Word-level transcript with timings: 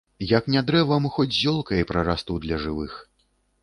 Як 0.37 0.47
не 0.53 0.63
дрэвам, 0.71 1.03
хоць 1.19 1.37
зёлкай 1.43 1.87
прарасту 1.93 2.43
для 2.49 2.55
жывых. 2.69 3.01